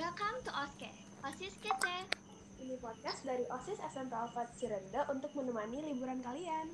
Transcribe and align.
Welcome 0.00 0.40
to 0.48 0.52
OSKE, 0.56 0.88
OSIS 1.28 1.60
Kece. 1.60 2.08
Ini 2.56 2.72
podcast 2.80 3.20
dari 3.20 3.44
OSIS 3.52 3.84
SMP 3.84 4.16
Alfat 4.16 4.48
Cirende 4.56 5.04
untuk 5.12 5.28
menemani 5.36 5.92
liburan 5.92 6.24
kalian. 6.24 6.72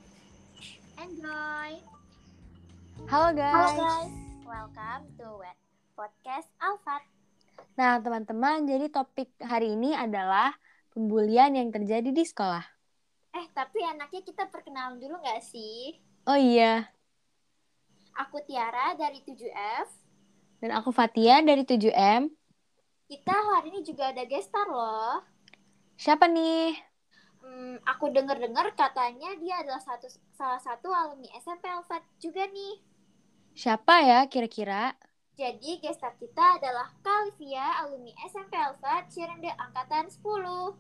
Enjoy! 0.94 1.70
Halo 3.10 3.34
guys. 3.34 3.50
Halo 3.50 3.82
guys, 3.82 4.12
welcome 4.46 5.02
to 5.18 5.26
Wet 5.42 5.58
Podcast 5.98 6.46
Alfat. 6.62 7.02
Nah, 7.74 7.98
teman-teman, 7.98 8.62
jadi 8.62 8.86
topik 8.94 9.34
hari 9.42 9.74
ini 9.74 9.90
adalah 9.90 10.54
pembulian 10.94 11.50
yang 11.50 11.74
terjadi 11.74 12.14
di 12.14 12.22
sekolah. 12.22 12.62
Eh, 13.34 13.50
tapi 13.50 13.82
enaknya 13.82 14.22
kita 14.22 14.46
perkenalan 14.46 15.02
dulu 15.02 15.18
nggak 15.18 15.42
sih? 15.42 15.98
Oh 16.30 16.38
iya, 16.38 16.94
Aku 18.22 18.38
Tiara 18.46 18.94
dari 18.94 19.18
7F. 19.18 19.90
dan 20.62 20.70
aku 20.78 20.94
Fatia 20.94 21.42
dari 21.42 21.66
7M. 21.66 22.45
Kita 23.06 23.30
hari 23.30 23.70
ini 23.70 23.86
juga 23.86 24.10
ada 24.10 24.26
gestar 24.26 24.66
loh. 24.66 25.22
Siapa 25.94 26.26
nih? 26.26 26.74
Hmm, 27.38 27.78
aku 27.86 28.10
denger-dengar 28.10 28.74
katanya 28.74 29.30
dia 29.38 29.62
adalah 29.62 29.78
satu 29.78 30.10
salah 30.34 30.58
satu 30.58 30.90
alumni 30.90 31.30
SMP 31.38 31.70
Alfat 31.70 32.02
juga 32.18 32.50
nih. 32.50 32.82
Siapa 33.54 34.02
ya 34.02 34.26
kira-kira? 34.26 34.90
Jadi 35.38 35.78
gestar 35.78 36.18
kita 36.18 36.58
adalah 36.58 36.90
Kalvia, 36.98 37.78
alumni 37.86 38.10
SMP 38.26 38.58
Alfat 38.58 39.06
Cirende 39.14 39.54
Angkatan 39.54 40.10
10. 40.10 40.74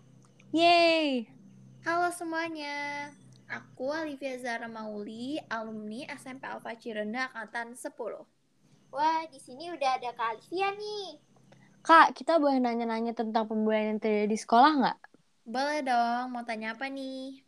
Yeay! 0.50 1.30
Halo 1.86 2.10
semuanya, 2.10 3.14
aku 3.46 3.94
Olivia 3.94 4.34
Zara 4.42 4.66
Mauli, 4.66 5.38
alumni 5.46 6.02
SMP 6.18 6.42
Alfa 6.42 6.74
Cirende 6.74 7.22
angkatan 7.30 7.78
10. 7.78 8.26
Wah, 8.90 9.22
di 9.30 9.38
sini 9.38 9.70
udah 9.70 9.94
ada 9.94 10.10
Kalvia 10.18 10.74
nih. 10.74 11.35
Kak, 11.86 12.18
kita 12.18 12.42
boleh 12.42 12.58
nanya-nanya 12.58 13.14
tentang 13.14 13.46
pembulian 13.46 13.94
yang 13.94 14.02
terjadi 14.02 14.26
di 14.26 14.34
sekolah 14.34 14.72
nggak? 14.74 14.98
Boleh 15.46 15.86
dong, 15.86 16.34
mau 16.34 16.42
tanya 16.42 16.74
apa 16.74 16.90
nih? 16.90 17.46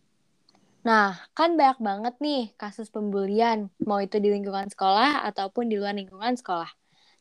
Nah, 0.87 1.19
kan 1.35 1.59
banyak 1.59 1.83
banget 1.83 2.15
nih 2.23 2.55
kasus 2.55 2.87
pembulian, 2.87 3.67
mau 3.83 3.99
itu 3.99 4.23
di 4.23 4.31
lingkungan 4.31 4.71
sekolah 4.71 5.27
ataupun 5.27 5.67
di 5.67 5.75
luar 5.75 5.99
lingkungan 5.99 6.39
sekolah. 6.39 6.71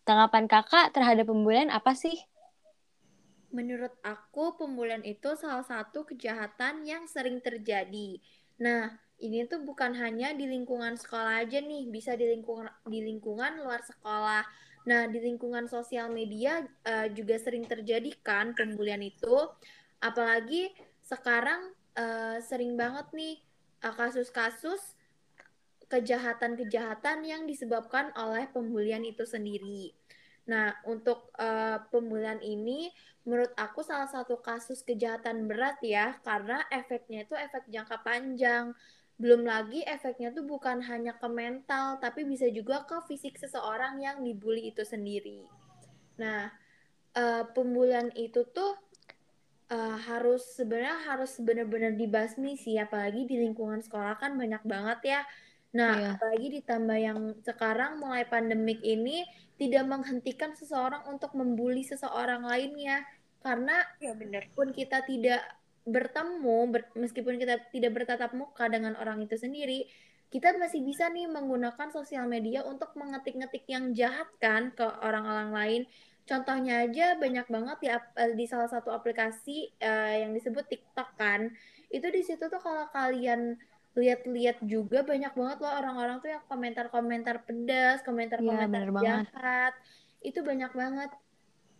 Tanggapan 0.06 0.46
kakak 0.46 0.94
terhadap 0.94 1.26
pembulian 1.26 1.74
apa 1.74 1.98
sih? 1.98 2.14
Menurut 3.50 3.98
aku, 4.06 4.54
pembulian 4.54 5.02
itu 5.02 5.34
salah 5.42 5.66
satu 5.66 6.06
kejahatan 6.06 6.86
yang 6.86 7.10
sering 7.10 7.42
terjadi. 7.42 8.22
Nah, 8.62 8.94
ini 9.18 9.50
tuh 9.50 9.66
bukan 9.66 9.98
hanya 9.98 10.38
di 10.38 10.46
lingkungan 10.46 10.94
sekolah 10.94 11.42
aja 11.42 11.66
nih, 11.66 11.90
bisa 11.90 12.14
di 12.14 12.30
lingkungan 12.30 12.70
di 12.86 13.02
lingkungan 13.02 13.58
luar 13.66 13.82
sekolah. 13.82 14.46
Nah, 14.88 15.04
di 15.12 15.20
lingkungan 15.20 15.68
sosial 15.68 16.08
media 16.08 16.64
eh, 16.88 17.12
juga 17.12 17.36
sering 17.36 17.68
terjadi 17.68 18.08
kan 18.24 18.56
pembulian 18.56 19.04
itu. 19.04 19.36
Apalagi 20.00 20.72
sekarang 21.04 21.76
eh, 22.00 22.40
sering 22.40 22.80
banget 22.80 23.12
nih 23.12 23.36
eh, 23.84 23.94
kasus-kasus 23.94 24.96
kejahatan-kejahatan 25.92 27.24
yang 27.24 27.44
disebabkan 27.44 28.16
oleh 28.16 28.48
pembulian 28.52 29.04
itu 29.04 29.28
sendiri. 29.28 29.92
Nah, 30.48 30.72
untuk 30.88 31.36
eh, 31.36 31.84
pembulian 31.92 32.40
ini 32.40 32.88
menurut 33.28 33.52
aku 33.60 33.84
salah 33.84 34.08
satu 34.08 34.40
kasus 34.40 34.88
kejahatan 34.88 35.52
berat 35.52 35.84
ya, 35.84 36.16
karena 36.24 36.64
efeknya 36.72 37.28
itu 37.28 37.36
efek 37.36 37.68
jangka 37.68 38.00
panjang. 38.08 38.72
Belum 39.18 39.42
lagi 39.46 39.82
efeknya 39.82 40.30
tuh 40.38 40.46
bukan 40.46 40.78
hanya 40.90 41.18
ke 41.18 41.26
mental, 41.30 41.98
tapi 42.04 42.22
bisa 42.32 42.46
juga 42.54 42.86
ke 42.90 42.98
fisik 43.10 43.34
seseorang 43.42 43.98
yang 44.06 44.18
dibully 44.22 44.70
itu 44.72 44.86
sendiri. 44.86 45.50
Nah, 46.22 46.54
eh, 47.18 47.44
pembulian 47.56 48.14
itu 48.14 48.46
tuh 48.58 48.78
eh, 49.68 49.98
harus 50.10 50.42
sebenarnya 50.58 50.96
harus 51.12 51.32
benar-benar 51.44 51.94
dibasmi 52.00 52.56
sih, 52.56 52.76
apalagi 52.80 53.28
di 53.28 53.36
lingkungan 53.44 53.84
sekolah 53.84 54.16
kan 54.22 54.32
banyak 54.40 54.64
banget 54.64 55.00
ya. 55.18 55.22
Nah, 55.76 55.94
Iya. 56.00 56.10
apalagi 56.16 56.48
ditambah 56.64 56.98
yang 57.08 57.20
sekarang 57.44 58.00
mulai 58.00 58.24
pandemik 58.24 58.80
ini 58.86 59.28
tidak 59.60 59.84
menghentikan 59.92 60.56
seseorang 60.56 61.04
untuk 61.12 61.36
membuli 61.36 61.84
seseorang 61.84 62.48
lainnya 62.48 63.04
karena 63.44 63.84
Ya 64.00 64.14
bener. 64.16 64.48
meskipun 64.48 64.72
kita 64.72 65.04
tidak 65.04 65.42
bertemu 65.88 66.60
ber- 66.68 66.92
meskipun 67.00 67.40
kita 67.40 67.64
tidak 67.72 67.92
bertatap 67.96 68.36
muka 68.36 68.68
dengan 68.68 69.00
orang 69.00 69.24
itu 69.24 69.40
sendiri 69.40 69.88
kita 70.28 70.52
masih 70.60 70.84
bisa 70.84 71.08
nih 71.08 71.32
menggunakan 71.32 71.88
sosial 71.88 72.28
media 72.28 72.68
untuk 72.68 72.92
mengetik-ngetik 73.00 73.64
yang 73.72 73.96
jahat 73.96 74.28
kan 74.44 74.76
ke 74.76 74.84
orang-orang 74.84 75.50
lain 75.56 75.82
contohnya 76.28 76.84
aja 76.84 77.16
banyak 77.16 77.48
banget 77.48 77.78
di, 77.80 77.88
eh, 77.88 78.32
di 78.36 78.46
salah 78.46 78.68
satu 78.68 78.92
aplikasi 78.92 79.72
eh, 79.80 80.28
yang 80.28 80.36
disebut 80.36 80.68
TikTok 80.68 81.16
kan 81.16 81.48
itu 81.88 82.08
di 82.12 82.20
situ 82.20 82.52
tuh 82.52 82.60
kalau 82.60 82.92
kalian 82.92 83.56
lihat-lihat 83.98 84.62
juga 84.68 85.02
banyak 85.02 85.34
banget 85.34 85.58
loh 85.58 85.74
orang-orang 85.74 86.22
tuh 86.22 86.30
yang 86.30 86.44
komentar-komentar 86.46 87.42
pedas, 87.50 88.06
komentar-komentar 88.06 88.94
banget. 88.94 89.26
jahat. 89.34 89.74
Itu 90.22 90.46
banyak 90.46 90.70
banget. 90.78 91.10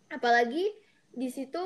Apalagi 0.10 0.66
di 1.14 1.30
situ 1.30 1.62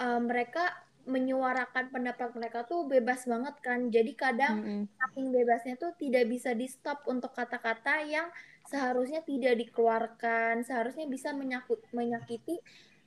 eh, 0.00 0.20
mereka 0.24 0.72
menyuarakan 1.14 1.84
pendapat 1.94 2.28
mereka 2.38 2.58
tuh 2.70 2.80
bebas 2.92 3.20
banget 3.32 3.54
kan. 3.66 3.80
Jadi 3.96 4.12
kadang 4.24 4.54
Mm-mm. 4.54 4.88
saking 4.98 5.26
bebasnya 5.36 5.74
tuh 5.82 5.92
tidak 6.02 6.24
bisa 6.32 6.50
di 6.60 6.66
stop 6.74 6.98
untuk 7.12 7.32
kata-kata 7.38 7.92
yang 8.14 8.28
seharusnya 8.70 9.20
tidak 9.30 9.54
dikeluarkan, 9.62 10.54
seharusnya 10.68 11.06
bisa 11.14 11.28
menyakut, 11.40 11.80
menyakiti 11.98 12.54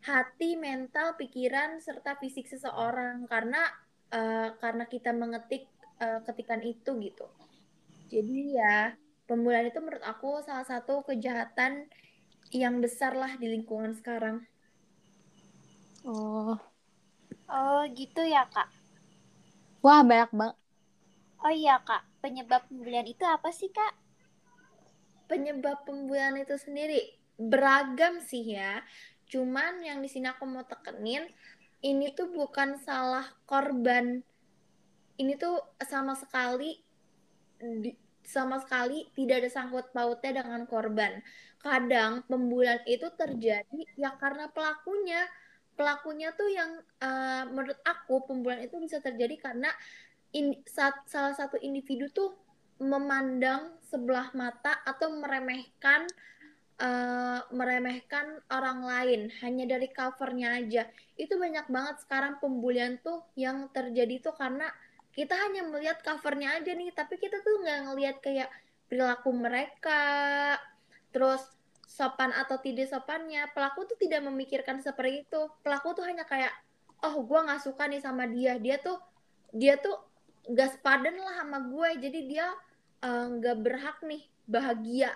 hati, 0.09 0.49
mental, 0.67 1.07
pikiran 1.21 1.69
serta 1.85 2.11
fisik 2.21 2.45
seseorang 2.53 3.15
karena 3.31 3.61
eh, 4.17 4.49
karena 4.63 4.83
kita 4.93 5.11
mengetik 5.21 5.63
eh, 6.03 6.19
ketikan 6.27 6.61
itu 6.73 6.91
gitu. 7.07 7.25
Jadi 8.13 8.39
ya 8.59 8.93
pembulian 9.29 9.67
itu 9.71 9.79
menurut 9.83 10.05
aku 10.13 10.29
salah 10.47 10.67
satu 10.71 10.93
kejahatan 11.09 11.73
yang 12.61 12.75
besar 12.85 13.13
lah 13.21 13.31
di 13.41 13.47
lingkungan 13.53 13.91
sekarang. 13.99 14.37
Oh, 16.05 16.59
Oh, 17.57 17.81
gitu 17.99 18.21
ya, 18.33 18.43
Kak. 18.53 18.67
wah 19.83 20.01
banyak 20.09 20.29
banget. 20.39 20.55
Oh 21.45 21.53
iya, 21.61 21.75
Kak. 21.87 22.01
Penyebab 22.25 22.61
pembulian 22.67 23.05
itu 23.13 23.23
apa 23.35 23.49
sih, 23.59 23.69
Kak? 23.77 23.93
penyebab 25.29 25.77
pembulian 25.87 26.35
itu 26.43 26.55
sendiri 26.65 26.99
beragam 27.51 28.13
sih 28.29 28.43
ya. 28.57 28.71
Cuman 29.31 29.73
yang 29.87 29.99
di 30.03 30.09
sini 30.13 30.27
aku 30.33 30.43
mau 30.53 30.63
tekenin, 30.71 31.23
ini 31.89 32.05
tuh 32.17 32.27
bukan 32.37 32.69
salah 32.87 33.25
korban. 33.49 34.05
Ini 35.21 35.33
tuh 35.43 35.55
sama 35.91 36.13
sekali 36.21 36.69
di- 37.83 37.97
sama 38.35 38.55
sekali 38.63 38.97
tidak 39.17 39.35
ada 39.43 39.49
sangkut 39.55 39.85
pautnya 39.95 40.31
dengan 40.43 40.61
korban. 40.73 41.13
Kadang 41.63 42.11
pembulian 42.29 42.81
itu 42.93 43.07
terjadi 43.21 43.79
ya 44.03 44.09
karena 44.21 44.45
pelakunya. 44.55 45.21
Pelakunya 45.73 46.29
tuh 46.37 46.49
yang 46.49 46.71
eh, 47.01 47.43
menurut 47.49 47.79
aku 47.81 48.25
pembulian 48.29 48.61
itu 48.65 48.77
bisa 48.77 49.01
terjadi 49.01 49.35
karena 49.41 49.69
in- 50.33 50.61
sa- 50.69 51.03
salah 51.09 51.33
satu 51.33 51.57
individu 51.61 52.09
tuh 52.13 52.33
memandang 52.81 53.77
sebelah 53.85 54.33
mata 54.33 54.81
atau 54.85 55.13
meremehkan 55.17 56.09
eh, 56.81 57.39
meremehkan 57.53 58.41
orang 58.49 58.85
lain 58.85 59.21
hanya 59.45 59.65
dari 59.77 59.89
covernya 59.93 60.61
aja. 60.61 60.89
Itu 61.17 61.37
banyak 61.37 61.69
banget 61.69 61.95
sekarang 62.05 62.41
pembulian 62.41 62.97
tuh 63.01 63.21
yang 63.37 63.69
terjadi 63.69 64.29
tuh 64.29 64.33
karena 64.33 64.69
kita 65.13 65.37
hanya 65.37 65.61
melihat 65.69 66.01
covernya 66.01 66.57
aja 66.57 66.73
nih, 66.73 66.89
tapi 66.89 67.21
kita 67.21 67.45
tuh 67.45 67.61
nggak 67.61 67.79
ngelihat 67.85 68.17
kayak 68.17 68.49
perilaku 68.89 69.29
mereka, 69.29 70.57
terus 71.13 71.45
sopan 71.87 72.31
atau 72.33 72.57
tidak 72.59 72.89
sopannya. 72.89 73.47
Pelaku 73.51 73.85
tuh 73.85 73.97
tidak 73.99 74.23
memikirkan 74.25 74.79
seperti 74.79 75.27
itu. 75.27 75.41
Pelaku 75.61 75.93
tuh 75.93 76.05
hanya 76.07 76.23
kayak, 76.25 76.51
oh 77.03 77.23
gue 77.23 77.39
nggak 77.39 77.61
suka 77.61 77.85
nih 77.87 78.01
sama 78.01 78.25
dia, 78.27 78.57
dia 78.57 78.79
tuh 78.79 78.97
dia 79.53 79.77
tuh 79.77 79.93
gak 80.49 80.75
sepadan 80.75 81.13
lah 81.13 81.45
sama 81.45 81.59
gue, 81.61 81.89
jadi 82.03 82.19
dia 82.25 82.47
eh, 83.05 83.25
nggak 83.37 83.57
berhak 83.61 83.97
nih 84.03 84.23
bahagia 84.43 85.13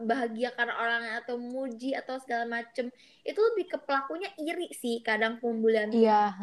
bahagia 0.00 0.52
karena 0.52 0.76
orangnya 0.76 1.24
atau 1.24 1.40
muji 1.40 1.96
atau 1.96 2.20
segala 2.20 2.44
macem 2.44 2.92
itu 3.24 3.40
lebih 3.40 3.76
ke 3.76 3.78
pelakunya 3.80 4.28
iri 4.36 4.68
sih 4.76 5.00
kadang 5.00 5.40
pembulian. 5.40 5.88
Iya. 5.92 6.36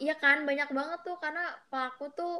Iya 0.00 0.14
kan 0.16 0.48
banyak 0.48 0.72
banget 0.72 1.00
tuh 1.04 1.20
karena 1.20 1.44
pelaku 1.68 2.08
tuh 2.16 2.36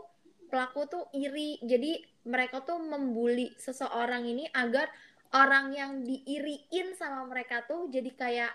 pelaku 0.48 0.80
tuh 0.88 1.04
iri 1.12 1.60
jadi 1.62 2.00
mereka 2.26 2.64
tuh 2.64 2.80
membuli 2.80 3.52
seseorang 3.60 4.24
ini 4.26 4.48
agar 4.50 4.88
orang 5.30 5.70
yang 5.70 5.92
diiriin 6.02 6.94
sama 6.98 7.22
mereka 7.26 7.62
tuh 7.66 7.86
jadi 7.86 8.10
kayak 8.14 8.52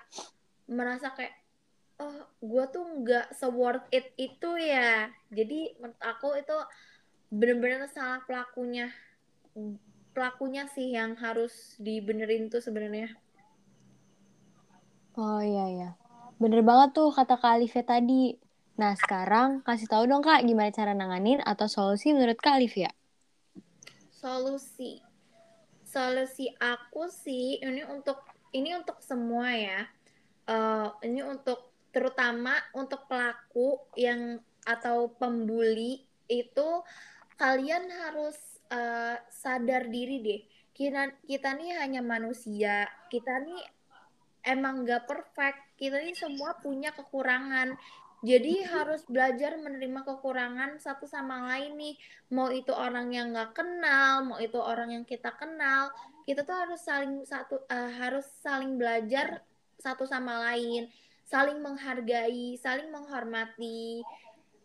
merasa 0.68 1.16
kayak 1.16 1.32
oh 2.04 2.28
gue 2.44 2.66
tuh 2.76 2.84
nggak 2.84 3.32
se 3.32 3.48
worth 3.48 3.88
it 3.96 4.12
itu 4.20 4.50
ya 4.60 5.08
jadi 5.32 5.80
menurut 5.80 6.02
aku 6.04 6.36
itu 6.36 6.58
bener-bener 7.32 7.88
salah 7.88 8.20
pelakunya 8.28 8.92
pelakunya 10.12 10.68
sih 10.68 10.92
yang 10.92 11.16
harus 11.16 11.80
dibenerin 11.80 12.52
tuh 12.52 12.60
sebenarnya 12.60 13.16
Oh 15.16 15.40
iya 15.40 15.66
iya. 15.72 15.90
bener 16.44 16.60
banget 16.60 16.92
tuh 16.92 17.08
kata 17.08 17.40
Kak 17.40 17.64
tadi. 17.88 18.36
Nah, 18.76 18.92
sekarang 19.00 19.64
kasih 19.64 19.88
tahu 19.88 20.04
dong 20.12 20.20
Kak 20.20 20.44
gimana 20.44 20.68
cara 20.76 20.92
nanganin 20.92 21.40
atau 21.40 21.72
solusi 21.72 22.12
menurut 22.12 22.36
Kak 22.36 22.60
Alif 22.60 22.76
ya? 22.76 22.92
Solusi. 24.12 25.00
Solusi 25.96 26.52
aku 26.60 27.08
sih 27.08 27.64
ini 27.64 27.88
untuk 27.88 28.20
ini 28.52 28.76
untuk 28.76 29.00
semua 29.00 29.48
ya. 29.56 29.88
Eh, 30.44 30.88
ini 31.08 31.24
untuk 31.24 31.72
terutama 31.96 32.52
untuk 32.76 33.08
pelaku 33.08 33.80
yang 33.96 34.44
atau 34.68 35.08
pembuli 35.16 36.04
itu 36.28 36.84
kalian 37.40 37.88
harus 37.88 38.36
eh, 38.68 39.24
sadar 39.32 39.88
diri 39.88 40.20
deh. 40.20 40.42
Kita 40.76 41.16
kita 41.24 41.56
nih 41.56 41.80
hanya 41.80 42.04
manusia. 42.04 42.84
Kita 43.08 43.40
nih 43.40 43.64
emang 44.44 44.84
gak 44.84 45.08
perfect. 45.08 45.80
Kita 45.80 46.04
nih 46.04 46.12
semua 46.12 46.60
punya 46.60 46.92
kekurangan. 46.92 47.72
Jadi 48.26 48.66
harus 48.66 49.06
belajar 49.06 49.54
menerima 49.62 50.02
kekurangan 50.02 50.82
satu 50.82 51.06
sama 51.06 51.46
lain 51.54 51.78
nih. 51.78 51.96
Mau 52.34 52.50
itu 52.50 52.74
orang 52.74 53.14
yang 53.14 53.38
gak 53.38 53.54
kenal, 53.54 54.26
mau 54.26 54.42
itu 54.42 54.58
orang 54.58 54.98
yang 54.98 55.06
kita 55.06 55.30
kenal, 55.38 55.94
kita 56.26 56.42
tuh 56.42 56.58
harus 56.58 56.82
saling 56.82 57.22
satu 57.22 57.62
eh, 57.70 57.92
harus 58.02 58.26
saling 58.42 58.82
belajar 58.82 59.46
satu 59.78 60.10
sama 60.10 60.42
lain, 60.50 60.90
saling 61.30 61.62
menghargai, 61.62 62.58
saling 62.58 62.90
menghormati. 62.90 64.02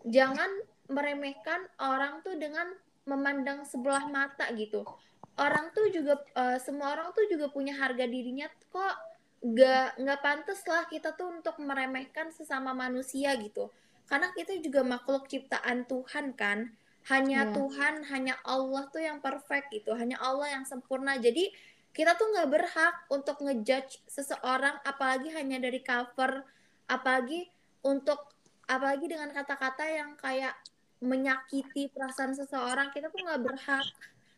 Jangan 0.08 0.48
meremehkan 0.88 1.68
orang 1.76 2.24
tuh 2.24 2.40
dengan 2.40 2.64
memandang 3.04 3.68
sebelah 3.68 4.08
mata 4.08 4.48
gitu. 4.56 4.88
Orang 5.36 5.68
tuh 5.76 5.92
juga 5.92 6.16
eh, 6.32 6.56
semua 6.64 6.96
orang 6.96 7.12
tuh 7.12 7.28
juga 7.28 7.52
punya 7.52 7.76
harga 7.76 8.08
dirinya 8.08 8.48
kok 8.72 9.09
nggak 9.40 9.96
nggak 9.96 10.20
pantas 10.20 10.60
lah 10.68 10.84
kita 10.84 11.16
tuh 11.16 11.40
untuk 11.40 11.56
meremehkan 11.64 12.28
sesama 12.32 12.76
manusia 12.76 13.32
gitu. 13.40 13.72
Karena 14.04 14.28
kita 14.36 14.58
juga 14.60 14.84
makhluk 14.84 15.30
ciptaan 15.30 15.88
Tuhan 15.88 16.36
kan. 16.36 16.68
Hanya 17.08 17.48
Iya. 17.48 17.54
Tuhan 17.56 17.94
hanya 18.12 18.34
Allah 18.44 18.84
tuh 18.92 19.00
yang 19.00 19.24
perfect 19.24 19.72
gitu. 19.72 19.96
Hanya 19.96 20.20
Allah 20.20 20.52
yang 20.60 20.68
sempurna. 20.68 21.16
Jadi 21.16 21.48
kita 21.96 22.14
tuh 22.20 22.28
nggak 22.36 22.48
berhak 22.52 22.94
untuk 23.08 23.40
ngejudge 23.40 24.04
seseorang 24.04 24.76
apalagi 24.84 25.32
hanya 25.32 25.56
dari 25.56 25.80
cover. 25.80 26.44
Apalagi 26.90 27.48
untuk 27.86 28.34
apalagi 28.68 29.08
dengan 29.08 29.32
kata-kata 29.32 29.82
yang 29.88 30.14
kayak 30.20 30.52
menyakiti 31.00 31.88
perasaan 31.88 32.36
seseorang 32.36 32.92
kita 32.92 33.08
tuh 33.08 33.24
nggak 33.24 33.40
berhak 33.40 33.88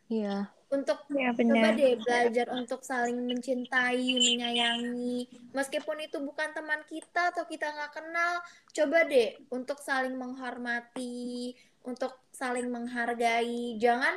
Iya. 0.09 0.51
untuk 0.73 1.05
Ya 1.13 1.37
Coba 1.37 1.77
deh 1.77 2.01
belajar 2.01 2.47
untuk 2.57 2.81
saling 2.81 3.29
mencintai, 3.29 4.09
menyayangi. 4.17 5.29
Meskipun 5.53 6.01
itu 6.01 6.17
bukan 6.25 6.49
teman 6.57 6.81
kita 6.89 7.29
atau 7.29 7.45
kita 7.45 7.69
nggak 7.69 7.93
kenal, 7.93 8.41
coba 8.73 9.05
deh 9.05 9.37
untuk 9.53 9.77
saling 9.85 10.17
menghormati, 10.17 11.53
untuk 11.85 12.17
saling 12.33 12.73
menghargai. 12.73 13.77
Jangan, 13.77 14.17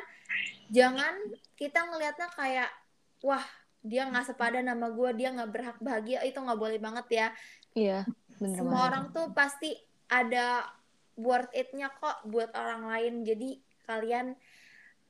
jangan 0.72 1.14
kita 1.60 1.92
ngelihatnya 1.92 2.32
kayak, 2.32 2.72
wah 3.20 3.44
dia 3.84 4.08
nggak 4.08 4.32
sepadan 4.32 4.72
sama 4.72 4.88
gue, 4.96 5.12
dia 5.20 5.36
nggak 5.36 5.52
berhak 5.52 5.78
bahagia. 5.84 6.24
Itu 6.24 6.40
nggak 6.40 6.60
boleh 6.60 6.80
banget 6.80 7.08
ya. 7.12 7.28
Iya, 7.76 8.00
bener 8.40 8.64
Semua 8.64 8.72
banget. 8.72 8.88
orang 8.88 9.06
tuh 9.12 9.28
pasti 9.36 9.76
ada 10.08 10.72
worth 11.20 11.52
it-nya 11.52 11.92
kok 11.92 12.24
buat 12.32 12.56
orang 12.56 12.88
lain. 12.88 13.14
Jadi 13.28 13.60
kalian 13.84 14.40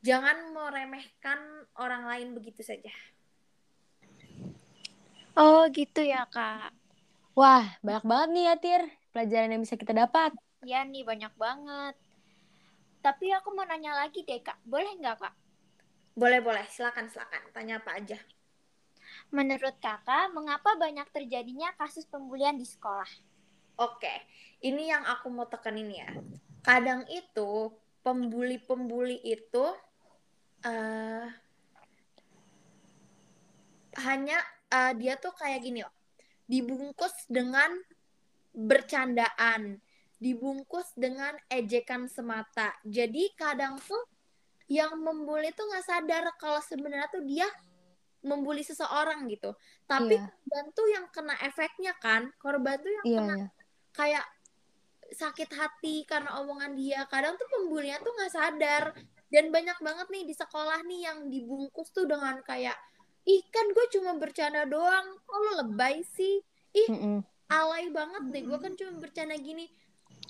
jangan 0.06 0.54
meremehkan 0.54 1.66
orang 1.82 2.06
lain 2.06 2.38
begitu 2.38 2.62
saja. 2.62 2.94
Oh 5.34 5.66
gitu 5.74 6.06
ya 6.06 6.30
kak. 6.30 6.70
Wah, 7.34 7.66
banyak 7.84 8.06
banget 8.08 8.30
nih 8.32 8.44
ya, 8.48 8.56
Tir. 8.56 8.84
Pelajaran 9.12 9.52
yang 9.52 9.62
bisa 9.66 9.76
kita 9.76 9.92
dapat. 9.92 10.32
Ya 10.64 10.86
nih 10.86 11.04
banyak 11.04 11.34
banget. 11.36 11.98
Tapi 13.04 13.34
aku 13.36 13.52
mau 13.52 13.68
nanya 13.68 13.98
lagi 13.98 14.24
deh 14.24 14.40
kak. 14.40 14.56
Boleh 14.64 14.96
nggak 14.96 15.20
kak? 15.20 15.36
Boleh 16.16 16.40
boleh, 16.40 16.64
silakan 16.72 17.12
silakan. 17.12 17.44
Tanya 17.52 17.84
apa 17.84 18.00
aja. 18.00 18.16
Menurut 19.34 19.76
kakak, 19.84 20.32
mengapa 20.32 20.78
banyak 20.80 21.10
terjadinya 21.12 21.74
kasus 21.76 22.08
pembulian 22.08 22.56
di 22.56 22.64
sekolah? 22.64 23.10
Oke, 23.76 24.12
ini 24.64 24.88
yang 24.88 25.04
aku 25.04 25.28
mau 25.28 25.50
tekanin 25.50 25.92
ya. 25.92 26.08
Kadang 26.64 27.04
itu 27.12 27.76
pembuli-pembuli 28.06 29.20
itu 29.28 29.66
eh 30.66 31.26
hanya 34.02 34.38
eh, 34.74 34.94
dia 35.00 35.16
tuh 35.16 35.32
kayak 35.38 35.62
gini 35.64 35.80
loh. 35.86 35.94
Dibungkus 36.46 37.26
dengan 37.32 37.72
bercandaan, 38.56 39.80
dibungkus 40.20 40.92
dengan 40.96 41.36
ejekan 41.48 42.08
semata. 42.12 42.76
Jadi 42.84 43.32
kadang 43.36 43.80
tuh 43.80 44.04
yang 44.66 44.98
membuli 44.98 45.54
tuh 45.54 45.70
nggak 45.70 45.86
sadar 45.86 46.26
kalau 46.42 46.60
sebenarnya 46.60 47.08
tuh 47.14 47.22
dia 47.24 47.46
membuli 48.26 48.66
seseorang 48.66 49.30
gitu. 49.30 49.54
Tapi 49.86 50.18
Iya. 50.18 50.26
korban 50.26 50.66
tuh 50.74 50.88
yang 50.90 51.06
kena 51.14 51.36
efeknya 51.46 51.94
kan, 52.02 52.34
korban 52.42 52.76
tuh 52.82 52.90
yang 52.90 53.06
Iya, 53.06 53.18
kena 53.22 53.36
iya. 53.38 53.48
kayak 53.94 54.26
sakit 55.14 55.50
hati 55.54 55.96
karena 56.10 56.42
omongan 56.42 56.74
dia. 56.74 57.06
Kadang 57.06 57.38
tuh 57.38 57.46
pembulinya 57.48 58.02
tuh 58.02 58.12
nggak 58.18 58.34
sadar. 58.34 58.84
Dan 59.36 59.52
banyak 59.52 59.84
banget 59.84 60.08
nih 60.08 60.24
di 60.24 60.32
sekolah 60.32 60.80
nih 60.88 61.12
yang 61.12 61.28
dibungkus 61.28 61.92
tuh 61.92 62.08
dengan 62.08 62.40
kayak, 62.48 62.80
ih 63.28 63.44
kan 63.52 63.68
gue 63.76 63.86
cuma 63.92 64.16
bercanda 64.16 64.64
doang, 64.64 65.20
kok 65.28 65.40
lo 65.44 65.52
lebay 65.60 66.00
sih? 66.16 66.40
Ih 66.72 66.88
Mm-mm. 66.88 67.20
alay 67.52 67.92
banget 67.92 68.24
deh, 68.32 68.44
gue 68.48 68.60
kan 68.64 68.72
cuma 68.80 68.96
bercanda 69.04 69.36
gini. 69.36 69.68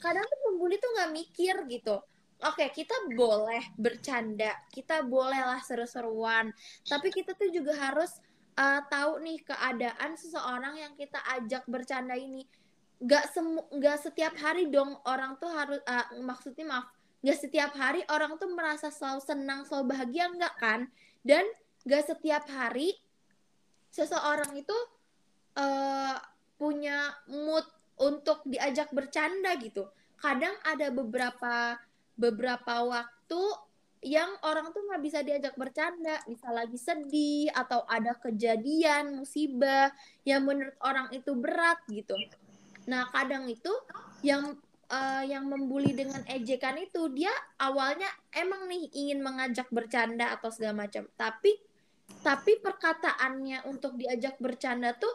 Kadang 0.02 0.26
tuh 0.26 0.40
pembuli 0.50 0.82
tuh 0.82 0.90
nggak 0.98 1.12
mikir 1.14 1.56
gitu. 1.70 2.02
Oke, 2.50 2.68
kita 2.74 2.98
boleh 3.14 3.64
bercanda, 3.80 4.52
kita 4.74 5.06
bolehlah 5.06 5.62
seru-seruan, 5.64 6.52
tapi 6.84 7.08
kita 7.14 7.32
tuh 7.32 7.48
juga 7.48 7.78
harus 7.78 8.12
uh, 8.60 8.84
tahu 8.92 9.24
nih 9.24 9.40
keadaan 9.40 10.20
seseorang 10.20 10.76
yang 10.76 10.94
kita 11.00 11.22
ajak 11.40 11.64
bercanda 11.70 12.18
ini. 12.18 12.44
Gak 13.00 13.32
semu, 13.32 13.64
gak 13.80 14.04
setiap 14.04 14.36
hari 14.36 14.68
dong 14.68 15.00
orang 15.08 15.40
tuh 15.40 15.48
harus, 15.48 15.80
uh, 15.88 16.12
maksudnya 16.24 16.68
maaf, 16.68 16.88
gak 17.24 17.40
setiap 17.40 17.72
hari 17.78 18.04
orang 18.12 18.36
tuh 18.36 18.52
merasa 18.52 18.90
selalu 18.90 19.22
senang, 19.24 19.60
selalu 19.64 19.96
bahagia 19.96 20.28
enggak 20.32 20.56
kan? 20.60 20.80
Dan 21.22 21.46
gak 21.86 22.10
setiap 22.10 22.50
hari 22.50 22.96
seseorang 23.94 24.52
itu 24.60 24.78
uh, 25.56 26.18
punya 26.60 27.16
mood 27.32 27.64
untuk 27.96 28.44
diajak 28.44 28.92
bercanda 28.92 29.56
gitu. 29.60 29.88
Kadang 30.20 30.56
ada 30.68 30.92
beberapa 30.92 31.80
beberapa 32.16 32.74
waktu 32.88 33.42
yang 34.06 34.30
orang 34.46 34.70
tuh 34.70 34.86
nggak 34.86 35.02
bisa 35.02 35.20
diajak 35.26 35.58
bercanda, 35.58 36.22
bisa 36.30 36.54
lagi 36.54 36.78
sedih 36.78 37.50
atau 37.50 37.82
ada 37.90 38.14
kejadian 38.22 39.18
musibah 39.18 39.90
yang 40.22 40.46
menurut 40.46 40.78
orang 40.86 41.10
itu 41.10 41.34
berat 41.34 41.82
gitu. 41.90 42.14
Nah 42.86 43.10
kadang 43.10 43.50
itu 43.50 43.74
yang 44.22 44.54
eh, 44.90 45.24
yang 45.32 45.50
membuli 45.50 45.92
dengan 45.98 46.22
ejekan 46.30 46.78
itu 46.78 47.10
dia 47.14 47.32
awalnya 47.58 48.08
emang 48.34 48.70
nih 48.70 48.90
ingin 48.94 49.20
mengajak 49.26 49.68
bercanda 49.74 50.34
atau 50.36 50.50
segala 50.54 50.86
macam, 50.88 51.06
tapi 51.18 51.58
tapi 52.22 52.58
perkataannya 52.62 53.66
untuk 53.70 53.98
diajak 53.98 54.38
bercanda 54.42 54.94
tuh 54.98 55.14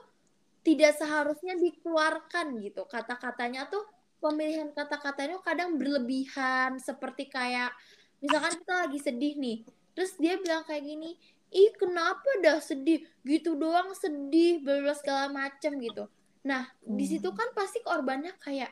tidak 0.63 0.95
seharusnya 0.99 1.55
dikeluarkan 1.59 2.59
gitu. 2.63 2.87
Kata-katanya 2.87 3.67
tuh 3.71 3.83
pemilihan 4.21 4.71
kata-katanya 4.75 5.41
kadang 5.43 5.79
berlebihan 5.81 6.79
seperti 6.79 7.27
kayak 7.31 7.73
misalkan 8.21 8.59
kita 8.61 8.75
lagi 8.87 8.99
sedih 9.01 9.35
nih. 9.39 9.59
Terus 9.97 10.15
dia 10.21 10.37
bilang 10.39 10.63
kayak 10.69 10.85
gini, 10.87 11.17
"Ih, 11.51 11.73
kenapa 11.75 12.27
dah 12.45 12.61
sedih? 12.63 13.03
Gitu 13.27 13.57
doang 13.59 13.91
sedih, 13.97 14.61
bla 14.63 14.95
segala 14.95 15.33
macem 15.33 15.81
gitu." 15.81 16.07
Nah, 16.45 16.69
di 16.85 17.05
Hmm. 17.05 17.11
situ 17.17 17.29
kan 17.33 17.53
pasti 17.57 17.81
korbannya 17.85 18.33
kayak, 18.41 18.71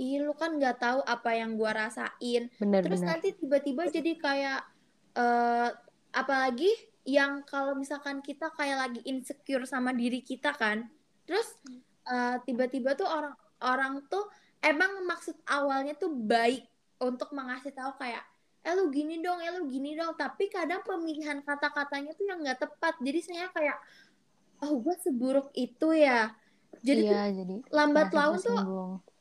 "Ih, 0.00 0.24
lu 0.24 0.32
kan 0.32 0.56
nggak 0.56 0.80
tahu 0.80 1.04
apa 1.04 1.30
yang 1.36 1.60
gua 1.60 1.76
rasain." 1.76 2.48
Bener, 2.56 2.80
Terus 2.80 3.04
bener. 3.04 3.10
nanti 3.12 3.28
tiba-tiba 3.36 3.92
jadi 3.92 4.12
kayak 4.16 4.60
eh 5.20 5.68
apalagi 6.16 6.70
yang 7.04 7.44
kalau 7.44 7.76
misalkan 7.76 8.20
kita 8.20 8.52
kayak 8.56 8.88
lagi 8.88 9.00
insecure 9.04 9.68
sama 9.68 9.92
diri 9.92 10.24
kita 10.24 10.56
kan. 10.56 10.88
Terus 11.28 11.46
eh, 12.08 12.36
tiba-tiba 12.48 12.96
tuh 12.96 13.08
orang 13.08 13.34
orang 13.60 13.94
tuh 14.08 14.24
emang 14.64 15.04
maksud 15.04 15.36
awalnya 15.48 15.96
tuh 15.96 16.12
baik 16.12 16.64
untuk 17.00 17.32
mengasih 17.32 17.72
tahu 17.72 17.96
kayak 17.96 18.24
eh 18.60 18.76
lu 18.76 18.92
gini 18.92 19.24
dong, 19.24 19.40
eh 19.40 19.48
lu 19.56 19.72
gini 19.72 19.96
dong, 19.96 20.12
tapi 20.20 20.52
kadang 20.52 20.84
pemilihan 20.84 21.40
kata-katanya 21.40 22.12
tuh 22.12 22.28
yang 22.28 22.44
nggak 22.44 22.60
tepat. 22.60 23.00
Jadi 23.00 23.20
saya 23.24 23.48
kayak 23.48 23.78
oh 24.60 24.76
gue 24.84 24.94
seburuk 25.00 25.48
itu 25.56 25.96
ya. 25.96 26.28
Jadi 26.84 27.08
tuh 27.08 27.16
Iya, 27.16 27.22
jadi 27.40 27.54
lambat 27.72 28.08
laun 28.12 28.36
tuh. 28.36 28.60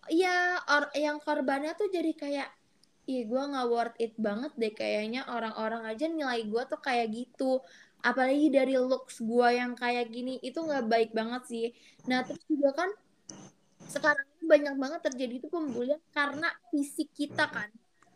Iya, 0.09 0.61
or 0.65 0.83
yang 0.97 1.17
korbannya 1.21 1.77
tuh 1.77 1.87
jadi 1.93 2.11
kayak, 2.17 2.49
ih 3.09 3.25
gue 3.25 3.41
nggak 3.41 3.67
worth 3.69 3.97
it 4.01 4.13
banget 4.17 4.51
deh 4.57 4.73
kayaknya 4.73 5.25
orang-orang 5.29 5.85
aja 5.85 6.05
nilai 6.09 6.45
gue 6.45 6.63
tuh 6.65 6.81
kayak 6.81 7.07
gitu. 7.13 7.61
Apalagi 8.01 8.47
dari 8.49 8.75
looks 8.79 9.21
gue 9.21 9.47
yang 9.53 9.77
kayak 9.77 10.09
gini, 10.09 10.41
itu 10.41 10.57
nggak 10.57 10.85
baik 10.89 11.11
banget 11.13 11.41
sih. 11.45 11.67
Nah 12.09 12.25
terus 12.25 12.41
juga 12.49 12.85
kan 12.85 12.89
sekarang 13.89 14.25
ini 14.37 14.45
banyak 14.45 14.75
banget 14.77 15.01
terjadi 15.09 15.33
itu 15.41 15.47
pembulian 15.49 16.01
karena 16.13 16.47
fisik 16.69 17.09
kita 17.15 17.49
kan 17.49 17.69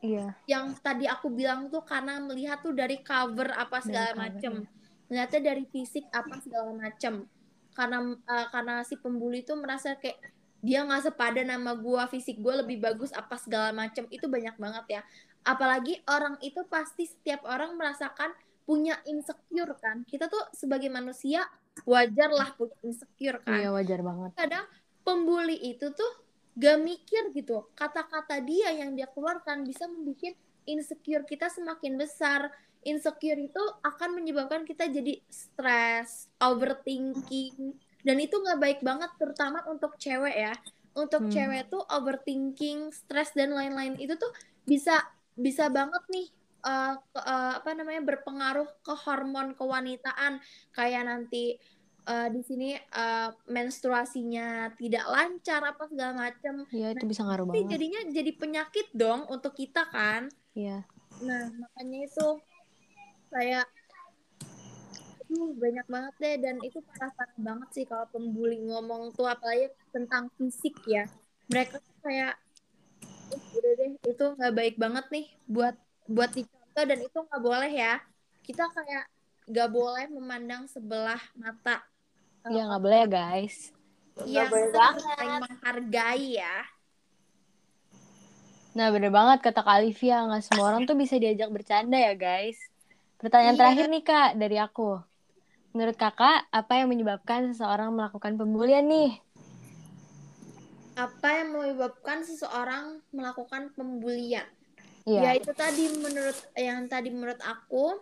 Iya. 0.03 0.35
yang 0.51 0.75
tadi 0.83 1.07
aku 1.07 1.31
bilang 1.31 1.71
tuh 1.71 1.79
karena 1.87 2.19
melihat 2.19 2.59
tuh 2.59 2.75
dari 2.75 2.99
cover 2.99 3.55
apa 3.55 3.79
segala 3.79 4.11
macem 4.27 4.67
iya. 4.67 4.69
melihatnya 5.07 5.41
dari 5.55 5.63
fisik 5.71 6.03
apa 6.11 6.43
segala 6.43 6.75
macem 6.75 7.23
karena 7.71 7.97
eh, 8.11 8.47
karena 8.51 8.83
si 8.83 8.99
pembuli 8.99 9.47
itu 9.47 9.55
merasa 9.55 9.95
kayak 9.95 10.19
dia 10.63 10.87
nggak 10.87 11.11
sepadan 11.11 11.51
sama 11.51 11.75
gua 11.75 12.07
fisik 12.07 12.39
gua 12.39 12.63
lebih 12.63 12.79
bagus 12.79 13.11
apa 13.11 13.35
segala 13.35 13.75
macem 13.75 14.07
itu 14.07 14.31
banyak 14.31 14.55
banget 14.55 14.85
ya. 14.87 15.01
Apalagi 15.43 15.99
orang 16.07 16.39
itu 16.39 16.63
pasti 16.71 17.03
setiap 17.03 17.43
orang 17.43 17.75
merasakan 17.75 18.31
punya 18.63 18.95
insecure 19.03 19.75
kan. 19.75 20.07
Kita 20.07 20.31
tuh 20.31 20.39
sebagai 20.55 20.87
manusia 20.87 21.43
wajar 21.83 22.31
lah 22.31 22.55
punya 22.55 22.79
insecure 22.79 23.43
kan. 23.43 23.59
Iya 23.59 23.69
wajar 23.75 23.99
banget. 23.99 24.31
kadang 24.39 24.65
pembuli 25.03 25.59
itu 25.59 25.91
tuh 25.91 26.11
gak 26.55 26.79
mikir 26.79 27.35
gitu. 27.35 27.67
Kata-kata 27.75 28.39
dia 28.39 28.71
yang 28.71 28.95
dia 28.95 29.11
keluarkan 29.11 29.67
bisa 29.67 29.83
membuat 29.91 30.39
insecure 30.63 31.27
kita 31.27 31.51
semakin 31.51 31.99
besar. 31.99 32.47
Insecure 32.83 33.39
itu 33.39 33.63
akan 33.83 34.15
menyebabkan 34.15 34.63
kita 34.63 34.87
jadi 34.87 35.19
stres 35.27 36.31
overthinking 36.39 37.75
dan 38.03 38.17
itu 38.19 38.35
nggak 38.35 38.59
baik 38.59 38.79
banget 38.83 39.11
terutama 39.17 39.63
untuk 39.67 39.95
cewek 39.97 40.35
ya 40.35 40.53
untuk 40.93 41.25
Hmm. 41.25 41.33
cewek 41.33 41.61
tuh 41.73 41.81
overthinking 41.89 42.93
stres 42.93 43.33
dan 43.33 43.55
lain-lain 43.55 43.97
itu 43.97 44.13
tuh 44.19 44.29
bisa 44.63 45.01
bisa 45.33 45.67
banget 45.73 46.03
nih 46.13 46.27
eh, 46.63 46.93
ke- 47.11 47.25
eh, 47.25 47.53
apa 47.59 47.69
namanya 47.75 48.01
berpengaruh 48.05 48.69
ke 48.85 48.93
hormon 49.03 49.57
kewanitaan 49.57 50.39
kayak 50.71 51.03
nanti 51.09 51.57
eh, 52.03 52.27
di 52.29 52.41
sini 52.43 52.75
eh, 52.77 53.29
menstruasinya 53.49 54.75
tidak 54.77 55.05
lancar 55.07 55.61
apa 55.63 55.83
segala 55.87 56.13
macam. 56.29 56.67
Iya 56.69 56.93
itu 56.93 57.05
bisa 57.09 57.23
ngaruh 57.25 57.47
banget. 57.49 57.67
jadinya 57.75 57.99
jadi 58.11 58.31
penyakit 58.37 58.87
dong 58.93 59.25
untuk 59.31 59.55
kita 59.55 59.87
kan. 59.89 60.27
Iya. 60.53 60.83
Nah, 61.23 61.43
makanya 61.57 61.99
itu 62.05 62.27
kayak 63.33 63.65
aduh 65.33 65.49
banyak 65.57 65.87
banget 65.89 66.13
deh 66.21 66.35
dan 66.45 66.55
itu 66.61 66.77
parah-parah 66.85 67.37
banget 67.41 67.69
sih 67.73 67.85
kalau 67.89 68.05
pembuli 68.13 68.61
ngomong 68.69 69.09
tuh 69.17 69.25
apalagi 69.25 69.73
tentang 69.89 70.29
fisik 70.37 70.77
ya. 70.85 71.09
Mereka 71.49 71.81
tuh 71.81 71.95
kayak 72.05 72.37
"Ih, 73.33 73.41
udah 73.57 73.71
deh 73.81 73.89
itu 74.05 74.25
nggak 74.37 74.53
baik 74.53 74.75
banget 74.77 75.05
nih 75.09 75.25
buat 75.49 75.73
buat 76.05 76.29
dicontoh 76.37 76.85
dan 76.85 76.99
itu 77.01 77.17
nggak 77.17 77.41
boleh 77.41 77.71
ya. 77.73 77.97
Kita 78.45 78.69
kayak 78.69 79.09
nggak 79.49 79.69
boleh 79.73 80.05
memandang 80.13 80.69
sebelah 80.69 81.19
mata. 81.33 81.81
Iya 82.45 82.69
nggak 82.69 82.81
boleh 82.85 82.97
ya 83.01 83.09
guys. 83.09 83.55
Iya, 84.29 84.45
boleh 84.45 84.69
banget. 84.69 85.01
saling 85.01 85.41
menghargai 85.41 86.27
ya. 86.37 86.55
Nah 88.77 88.93
bener 88.93 89.09
banget 89.09 89.41
kata 89.41 89.65
Kak 89.65 89.81
Olivia 89.81 90.29
nggak 90.29 90.45
semua 90.45 90.69
orang 90.69 90.85
tuh 90.85 90.93
bisa 90.93 91.17
diajak 91.17 91.49
bercanda 91.49 91.97
ya 91.97 92.13
guys. 92.13 92.61
Pertanyaan 93.17 93.55
Iya. 93.55 93.61
terakhir 93.63 93.85
nih 93.89 94.03
kak 94.03 94.29
dari 94.37 94.57
aku. 94.59 95.12
Menurut 95.73 95.97
kakak 95.97 96.45
apa 96.53 96.73
yang 96.77 96.93
menyebabkan 96.93 97.49
seseorang 97.49 97.89
melakukan 97.97 98.37
pembulian 98.37 98.85
nih? 98.85 99.17
Apa 100.93 101.41
yang 101.41 101.57
menyebabkan 101.57 102.21
seseorang 102.21 103.01
melakukan 103.09 103.73
pembulian? 103.73 104.45
Iya. 105.09 105.21
Ya 105.25 105.31
itu 105.41 105.49
tadi 105.57 105.89
menurut 105.97 106.37
yang 106.53 106.85
tadi 106.85 107.09
menurut 107.09 107.41
aku 107.41 107.97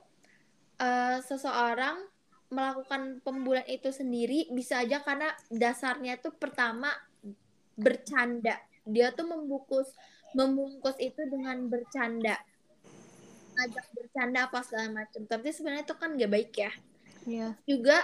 eh, 0.84 1.24
seseorang 1.24 2.04
melakukan 2.52 3.24
pembulian 3.24 3.64
itu 3.72 3.96
sendiri 3.96 4.52
bisa 4.52 4.84
aja 4.84 5.00
karena 5.00 5.32
dasarnya 5.48 6.20
itu 6.20 6.28
pertama 6.36 6.92
bercanda. 7.80 8.60
Dia 8.84 9.16
tuh 9.16 9.32
membungkus 9.32 9.96
membungkus 10.36 11.00
itu 11.00 11.24
dengan 11.32 11.72
bercanda. 11.72 12.36
Ngajak 13.56 13.86
bercanda 13.96 14.52
apa 14.52 14.60
segala 14.68 14.92
macam. 14.92 15.24
Tapi 15.24 15.48
sebenarnya 15.56 15.88
itu 15.88 15.96
kan 15.96 16.20
gak 16.20 16.32
baik 16.36 16.52
ya. 16.60 16.72
Iya. 17.26 17.58
Juga 17.66 17.98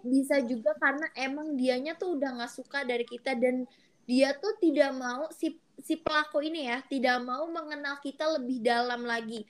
bisa 0.00 0.40
juga 0.40 0.72
karena 0.80 1.06
emang 1.12 1.54
dianya 1.54 1.92
tuh 1.96 2.16
udah 2.16 2.40
nggak 2.40 2.52
suka 2.52 2.84
dari 2.88 3.04
kita 3.04 3.36
dan 3.36 3.68
dia 4.08 4.32
tuh 4.34 4.56
tidak 4.58 4.90
mau 4.96 5.28
si 5.30 5.60
si 5.80 6.00
pelaku 6.00 6.40
ini 6.44 6.66
ya 6.68 6.80
tidak 6.88 7.20
mau 7.22 7.46
mengenal 7.48 8.00
kita 8.00 8.26
lebih 8.40 8.60
dalam 8.64 9.04
lagi. 9.04 9.44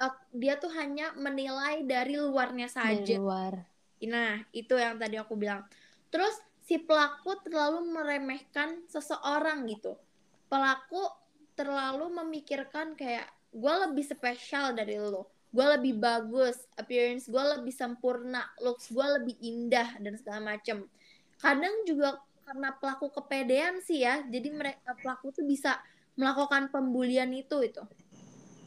Eh, 0.00 0.14
dia 0.32 0.56
tuh 0.56 0.72
hanya 0.72 1.12
menilai 1.14 1.84
dari 1.84 2.16
luarnya 2.16 2.68
Dari 2.72 3.04
saja. 3.04 3.16
luar. 3.20 3.54
Nah, 4.08 4.40
itu 4.56 4.72
yang 4.80 4.96
tadi 4.96 5.20
aku 5.20 5.36
bilang. 5.36 5.60
Terus 6.08 6.32
si 6.64 6.80
pelaku 6.80 7.36
terlalu 7.44 7.84
meremehkan 7.92 8.80
seseorang 8.88 9.68
gitu. 9.68 10.00
Pelaku 10.48 11.04
terlalu 11.52 12.08
memikirkan 12.24 12.96
kayak 12.96 13.28
gue 13.52 13.74
lebih 13.84 14.04
spesial 14.08 14.72
dari 14.72 14.96
lo. 14.96 15.28
Gue 15.50 15.66
lebih 15.74 15.98
bagus, 15.98 16.56
appearance 16.78 17.26
gue 17.26 17.44
lebih 17.58 17.74
sempurna, 17.74 18.46
looks 18.62 18.86
gue 18.94 19.06
lebih 19.18 19.34
indah 19.42 19.98
dan 19.98 20.14
segala 20.20 20.40
macem. 20.54 20.86
Kadang 21.42 21.74
juga 21.88 22.18
karena 22.46 22.68
pelaku 22.78 23.06
kepedean 23.14 23.82
sih 23.82 24.02
ya, 24.06 24.22
jadi 24.26 24.48
mereka 24.54 24.94
pelaku 25.02 25.30
tuh 25.34 25.44
bisa 25.46 25.78
melakukan 26.18 26.70
pembulian 26.74 27.30
itu 27.34 27.56
itu. 27.66 27.82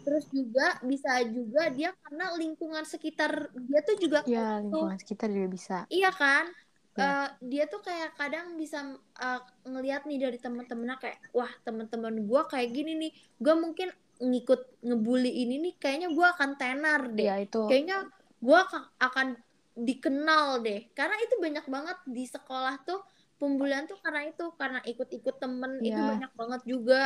Terus 0.04 0.26
juga 0.36 0.64
bisa 0.84 1.12
juga 1.32 1.72
dia 1.72 1.90
karena 2.04 2.36
lingkungan 2.36 2.84
sekitar 2.84 3.32
dia 3.56 3.80
tuh 3.88 3.96
juga 4.04 4.20
Ya 4.28 4.60
lingkungan 4.60 4.98
sekitar 5.00 5.28
juga 5.32 5.48
bisa. 5.52 5.76
Iya 5.92 6.10
kan? 6.12 6.46
Iya. 6.94 7.04
Eh, 7.04 7.28
dia 7.52 7.64
tuh 7.72 7.82
kayak 7.88 8.10
kadang 8.20 8.54
bisa 8.62 8.78
eh, 9.26 9.42
ngelihat 9.66 10.02
nih 10.10 10.18
dari 10.22 10.38
teman-temannya 10.38 10.98
kayak 11.02 11.20
wah 11.34 11.50
teman-teman 11.66 12.14
gua 12.30 12.42
kayak 12.52 12.70
gini 12.76 12.92
nih 13.02 13.12
gua 13.42 13.56
mungkin 13.58 13.90
ngikut 14.20 14.62
ngebully 14.82 15.32
ini 15.32 15.58
nih 15.60 15.74
kayaknya 15.78 16.10
gua 16.14 16.34
akan 16.34 16.52
tenar 16.56 17.10
deh 17.10 17.26
Iya 17.26 17.36
itu. 17.42 17.62
kayaknya 17.66 17.98
gua 18.38 18.66
aka- 18.66 18.92
akan 19.00 19.28
dikenal 19.74 20.62
deh 20.62 20.86
karena 20.94 21.18
itu 21.18 21.36
banyak 21.42 21.66
banget 21.66 21.98
di 22.06 22.24
sekolah 22.26 22.78
tuh 22.86 23.02
pembulian 23.42 23.90
tuh 23.90 23.98
karena 24.00 24.30
itu 24.30 24.54
karena 24.54 24.80
ikut-ikut 24.86 25.36
temen 25.42 25.82
itu 25.82 25.98
Iya. 25.98 26.10
banyak 26.14 26.32
banget 26.38 26.62
juga 26.64 27.04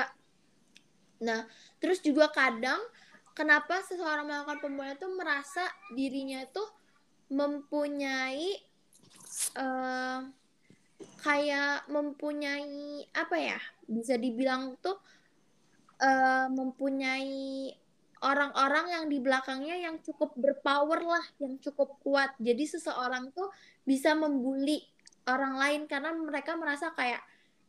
nah 1.18 1.48
terus 1.82 1.98
juga 2.04 2.30
kadang 2.30 2.78
kenapa 3.34 3.82
seseorang 3.82 4.28
melakukan 4.28 4.60
pembulian 4.62 4.98
tuh 5.00 5.10
merasa 5.16 5.64
dirinya 5.90 6.44
itu 6.44 6.62
mempunyai 7.32 8.52
eh 9.58 10.20
kayak 11.22 11.86
mempunyai 11.88 13.06
apa 13.14 13.36
ya 13.38 13.60
bisa 13.86 14.18
dibilang 14.18 14.78
tuh 14.78 14.98
eh 15.98 16.48
mempunyai 16.54 17.74
orang-orang 18.22 18.86
yang 18.94 19.06
di 19.10 19.18
belakangnya 19.22 19.76
yang 19.78 20.02
cukup 20.02 20.34
berpower 20.38 21.02
lah 21.02 21.26
yang 21.38 21.58
cukup 21.62 21.98
kuat. 22.02 22.34
Jadi 22.42 22.66
seseorang 22.66 23.30
tuh 23.34 23.50
bisa 23.86 24.18
membuli 24.18 24.82
orang 25.30 25.58
lain 25.58 25.82
karena 25.86 26.14
mereka 26.14 26.58
merasa 26.58 26.94
kayak 26.94 27.22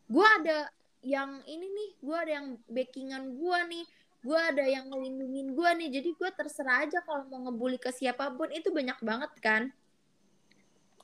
gue 0.09 0.25
ada 0.25 0.73
yang 1.05 1.41
ini 1.45 1.67
nih 1.69 1.91
gue 2.01 2.17
ada 2.17 2.33
yang 2.43 2.47
backingan 2.67 3.39
gue 3.39 3.59
nih 3.71 3.85
gue 4.19 4.41
ada 4.41 4.65
yang 4.67 4.89
ngelindungin 4.89 5.53
gue 5.53 5.71
nih. 5.85 5.89
Jadi 6.01 6.09
gue 6.17 6.31
terserah 6.33 6.85
aja 6.85 6.99
kalau 7.05 7.29
mau 7.29 7.49
ngebully 7.49 7.79
ke 7.79 7.93
siapa 7.93 8.33
pun. 8.35 8.51
Itu 8.51 8.73
banyak 8.73 8.99
banget 9.05 9.33
kan? 9.41 9.63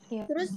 Iya. 0.05 0.29
terus 0.29 0.53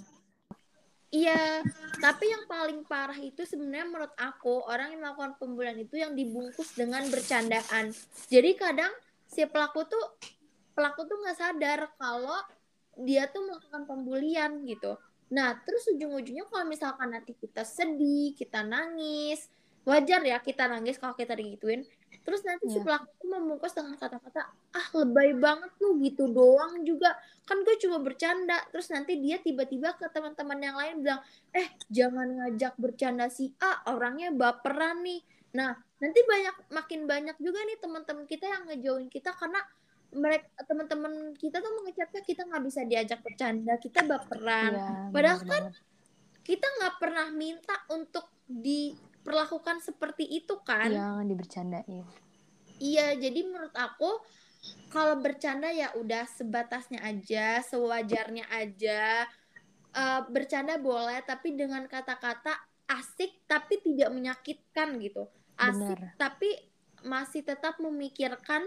iya 1.09 1.65
tapi 1.99 2.31
yang 2.31 2.47
paling 2.47 2.87
parah 2.87 3.19
itu 3.19 3.43
sebenarnya 3.43 3.87
menurut 3.91 4.15
aku 4.15 4.63
orang 4.71 4.95
yang 4.95 5.01
melakukan 5.03 5.35
pembulian 5.41 5.79
itu 5.81 5.99
yang 5.99 6.15
dibungkus 6.15 6.73
dengan 6.79 7.03
bercandaan. 7.11 7.91
Jadi 8.31 8.51
kadang 8.55 8.93
si 9.27 9.43
pelaku 9.45 9.85
tuh 9.89 10.05
pelaku 10.79 11.11
tuh 11.11 11.17
nggak 11.19 11.39
sadar 11.39 11.81
kalau 11.99 12.39
dia 12.99 13.27
tuh 13.31 13.47
melakukan 13.51 13.83
pembulian 13.87 14.63
gitu. 14.63 14.95
Nah 15.35 15.59
terus 15.67 15.91
ujung-ujungnya 15.91 16.47
kalau 16.47 16.67
misalkan 16.71 17.11
nanti 17.11 17.35
kita 17.35 17.67
sedih 17.67 18.39
kita 18.39 18.63
nangis 18.63 19.51
wajar 19.89 20.21
ya 20.21 20.39
kita 20.39 20.69
nangis 20.69 21.01
kalau 21.01 21.17
kita 21.17 21.33
digituin 21.33 21.83
terus 22.29 22.45
nanti 22.45 22.69
si 22.69 22.77
Iya. 22.77 22.85
pelaku 22.85 23.25
membungkus 23.25 23.73
dengan 23.73 23.97
kata-kata 23.97 24.53
ah 24.53 24.87
lebay 24.93 25.33
banget 25.33 25.73
lu 25.81 25.97
gitu 26.05 26.29
doang 26.29 26.85
juga 26.85 27.17
kan 27.49 27.65
gue 27.65 27.81
cuma 27.81 28.05
bercanda 28.05 28.61
terus 28.69 28.93
nanti 28.93 29.17
dia 29.17 29.41
tiba-tiba 29.41 29.97
ke 29.97 30.13
teman-teman 30.13 30.61
yang 30.61 30.77
lain 30.77 31.01
bilang 31.01 31.25
eh 31.57 31.73
jangan 31.89 32.29
ngajak 32.37 32.77
bercanda 32.77 33.33
si 33.33 33.57
A 33.65 33.89
orangnya 33.89 34.29
baperan 34.29 35.01
nih 35.01 35.25
nah 35.57 35.73
nanti 35.73 36.21
banyak 36.21 36.57
makin 36.69 37.01
banyak 37.09 37.37
juga 37.41 37.65
nih 37.65 37.81
teman-teman 37.81 38.29
kita 38.29 38.45
yang 38.45 38.63
ngejauhin 38.69 39.09
kita 39.09 39.33
karena 39.33 39.65
mereka 40.13 40.53
teman-teman 40.69 41.33
kita 41.41 41.65
tuh 41.65 41.73
mengecapnya 41.81 42.21
kita 42.21 42.45
nggak 42.45 42.65
bisa 42.69 42.81
diajak 42.85 43.21
bercanda 43.25 43.81
kita 43.81 44.05
baperan 44.05 44.73
Iya. 44.77 44.93
Padahal 45.09 45.41
bener 45.41 45.49
kan 45.49 45.63
kita 46.45 46.67
nggak 46.77 46.95
pernah 47.01 47.27
minta 47.33 47.77
untuk 47.89 48.29
diperlakukan 49.19 49.83
seperti 49.83 50.25
itu 50.25 50.57
kan 50.63 50.89
Jangan 50.89 51.27
dibercandain. 51.27 52.07
Iya, 52.79 53.19
jadi 53.19 53.43
menurut 53.43 53.75
aku 53.75 54.23
kalau 54.89 55.19
bercanda 55.19 55.69
ya 55.75 55.91
udah 55.99 56.25
sebatasnya 56.31 57.03
aja, 57.03 57.59
sewajarnya 57.67 58.47
aja. 58.55 59.27
Eh, 59.93 60.21
bercanda 60.31 60.79
boleh, 60.79 61.19
tapi 61.27 61.59
dengan 61.59 61.85
kata-kata 61.91 62.55
asik 62.89 63.45
tapi 63.45 63.83
tidak 63.83 64.15
menyakitkan 64.15 64.97
gitu. 65.03 65.29
Asik 65.59 65.99
Benar. 65.99 66.15
tapi 66.17 66.51
masih 67.03 67.43
tetap 67.43 67.83
memikirkan 67.83 68.63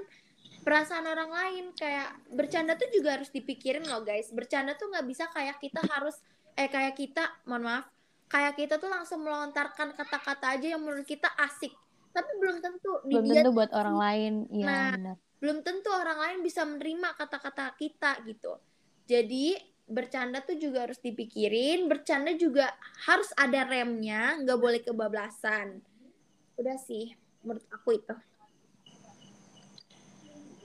perasaan 0.62 1.08
orang 1.08 1.31
lain 1.31 1.65
kayak 1.74 2.13
bercanda 2.29 2.77
tuh 2.77 2.91
juga 2.93 3.17
harus 3.17 3.31
dipikirin 3.31 3.88
loh 3.88 4.03
guys. 4.03 4.29
Bercanda 4.29 4.75
tuh 4.75 4.91
nggak 4.91 5.08
bisa 5.08 5.25
kayak 5.31 5.58
kita 5.58 5.81
harus 5.88 6.20
eh 6.53 6.67
kayak 6.67 7.00
kita 7.00 7.31
mohon 7.48 7.63
maaf 7.63 7.88
kayak 8.31 8.55
kita 8.55 8.79
tuh 8.79 8.88
langsung 8.88 9.21
melontarkan 9.27 9.91
kata-kata 9.91 10.55
aja 10.55 10.71
yang 10.71 10.81
menurut 10.81 11.03
kita 11.03 11.27
asik 11.35 11.75
tapi 12.11 12.31
belum 12.39 12.57
tentu 12.59 12.91
di 13.07 13.15
Belum 13.15 13.25
dia 13.27 13.35
tentu 13.43 13.51
buat 13.55 13.71
orang 13.71 13.97
lain. 13.97 14.33
Iya, 14.51 14.65
Nah, 14.67 14.91
benar. 14.95 15.17
belum 15.39 15.57
tentu 15.63 15.89
orang 15.89 16.19
lain 16.19 16.38
bisa 16.43 16.61
menerima 16.67 17.09
kata-kata 17.15 17.65
kita 17.79 18.11
gitu. 18.27 18.59
Jadi 19.07 19.55
bercanda 19.88 20.39
tuh 20.43 20.55
juga 20.55 20.88
harus 20.88 21.00
dipikirin, 21.00 21.88
bercanda 21.88 22.31
juga 22.35 22.71
harus 23.07 23.27
ada 23.35 23.63
remnya, 23.67 24.39
nggak 24.43 24.59
boleh 24.59 24.79
kebablasan. 24.83 25.83
Udah 26.59 26.77
sih, 26.79 27.15
menurut 27.43 27.65
aku 27.71 28.00
itu. 28.00 28.15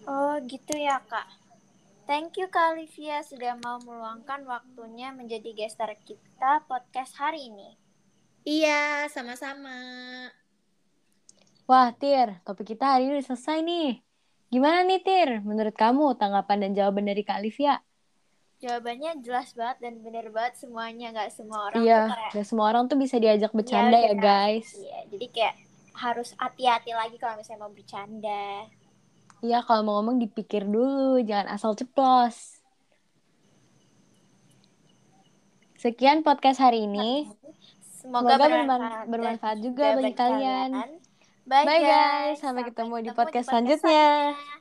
Oh 0.07 0.39
gitu 0.47 0.75
ya 0.79 1.03
kak. 1.03 1.27
Thank 2.07 2.39
you 2.39 2.47
Kak 2.47 2.79
Olivia 2.79 3.19
sudah 3.27 3.59
mau 3.59 3.83
meluangkan 3.83 4.47
waktunya 4.47 5.11
menjadi 5.11 5.51
gestar 5.59 5.91
kita 6.07 6.63
podcast 6.71 7.19
hari 7.19 7.51
ini. 7.51 7.75
Iya, 8.47 9.11
sama-sama. 9.11 9.75
Wah, 11.67 11.91
Tir, 11.99 12.39
topik 12.47 12.79
kita 12.79 12.95
hari 12.95 13.11
ini 13.11 13.19
udah 13.19 13.27
selesai 13.27 13.59
nih. 13.59 13.99
Gimana 14.55 14.87
nih, 14.87 15.03
Tir? 15.03 15.43
Menurut 15.43 15.75
kamu, 15.75 16.15
tanggapan 16.15 16.63
dan 16.63 16.79
jawaban 16.79 17.11
dari 17.11 17.27
Kak 17.27 17.43
Olivia? 17.43 17.83
Jawabannya 18.63 19.19
jelas 19.21 19.51
banget 19.59 19.83
dan 19.83 19.95
bener 20.01 20.31
banget 20.31 20.63
semuanya 20.63 21.13
nggak 21.13 21.29
semua 21.29 21.69
orang 21.69 21.83
Iya, 21.83 21.99
tuh 22.07 22.15
kayak 22.15 22.33
gak 22.33 22.47
semua 22.47 22.67
orang 22.73 22.85
tuh 22.89 22.97
bisa 22.97 23.19
diajak 23.21 23.53
bercanda 23.53 23.99
ya, 24.01 24.15
benar. 24.17 24.25
guys. 24.25 24.69
iya 24.81 24.99
jadi 25.13 25.27
kayak 25.29 25.55
harus 25.93 26.29
hati-hati 26.41 26.91
lagi 26.97 27.17
kalau 27.19 27.35
misalnya 27.37 27.67
mau 27.67 27.73
bercanda. 27.75 28.65
Iya, 29.41 29.61
kalau 29.63 29.83
mau 29.85 29.95
ngomong 30.01 30.17
dipikir 30.19 30.65
dulu, 30.65 31.21
jangan 31.21 31.53
asal 31.53 31.77
ceplos. 31.77 32.57
Sekian 35.77 36.25
podcast 36.25 36.59
hari 36.59 36.89
ini. 36.89 37.29
Semoga, 38.01 38.33
Semoga 38.33 38.35
bermanfaat, 38.41 38.81
berman- 38.81 39.07
bermanfaat 39.13 39.59
juga 39.61 39.87
bagi 39.95 40.15
kalian. 40.15 40.71
Bye, 41.47 41.63
Bye, 41.63 41.83
guys. 41.85 42.43
Sampai 42.43 42.67
ketemu 42.67 43.07
di 43.07 43.11
podcast 43.13 43.47
selanjutnya. 43.47 44.35
selanjutnya. 44.35 44.56